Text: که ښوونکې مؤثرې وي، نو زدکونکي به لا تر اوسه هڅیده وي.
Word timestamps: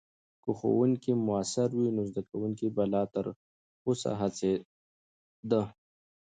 که 0.43 0.51
ښوونکې 0.59 1.13
مؤثرې 1.27 1.75
وي، 1.77 1.89
نو 1.95 2.01
زدکونکي 2.09 2.67
به 2.75 2.83
لا 2.93 3.03
تر 3.13 3.25
اوسه 3.85 4.09
هڅیده 4.21 5.59
وي. 5.65 5.71